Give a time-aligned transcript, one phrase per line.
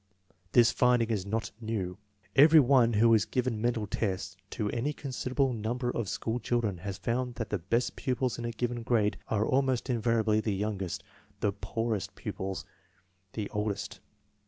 [0.53, 1.99] This finding is not new.
[2.35, 6.97] Every one who has given mental tests to any considerable number of school children has
[6.97, 11.03] found that the best pupils in a given grade are almost invariably the youngest;
[11.41, 12.65] the poorest pupils,
[13.33, 13.99] the oldest.